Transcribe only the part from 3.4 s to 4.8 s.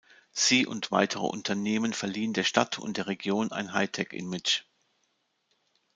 ein High-Tech-Image.